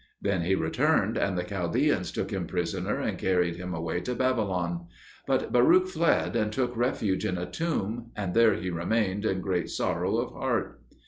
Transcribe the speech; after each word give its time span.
Then 0.19 0.41
he 0.41 0.55
returned, 0.55 1.15
and 1.15 1.37
the 1.37 1.43
Chaldeans 1.43 2.11
took 2.11 2.31
him 2.33 2.47
prisoner 2.47 2.99
and 2.99 3.19
carried 3.19 3.57
him 3.57 3.71
away 3.75 3.99
to 4.01 4.15
Babylon. 4.15 4.87
But 5.27 5.53
Baruch 5.53 5.85
fled, 5.89 6.35
and 6.35 6.51
took 6.51 6.75
refuge 6.75 7.23
in 7.23 7.37
a 7.37 7.45
tomb, 7.45 8.09
and 8.15 8.33
there 8.33 8.55
he 8.55 8.71
remained 8.71 9.25
in 9.25 9.41
great 9.41 9.69
sorrow 9.69 10.17
of 10.17 10.33
heart. 10.33 10.81